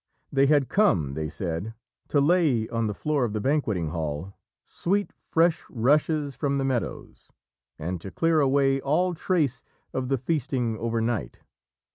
They 0.33 0.47
had 0.47 0.67
come, 0.67 1.13
they 1.13 1.29
said, 1.29 1.75
to 2.07 2.19
lay 2.19 2.67
on 2.69 2.87
the 2.87 2.95
floor 2.95 3.23
of 3.23 3.33
the 3.33 3.39
banqueting 3.39 3.89
hall, 3.89 4.33
sweet, 4.65 5.13
fresh 5.27 5.61
rushes 5.69 6.33
from 6.35 6.57
the 6.57 6.65
meadows, 6.65 7.29
and 7.77 8.01
to 8.01 8.09
clear 8.09 8.39
away 8.39 8.81
all 8.81 9.13
trace 9.13 9.61
of 9.93 10.09
the 10.09 10.17
feasting 10.17 10.75
overnight. 10.79 11.41